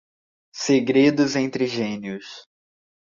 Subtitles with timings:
[0.55, 2.47] Segredos entre gênios